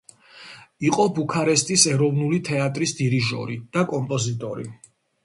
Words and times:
იყო 0.87 1.03
ბუქარესტის 1.17 1.83
ეროვნული 1.91 2.39
თეატრის 2.47 2.95
დირიჟორი 3.01 3.59
და 3.79 3.85
კომპოზიტორი. 3.93 4.67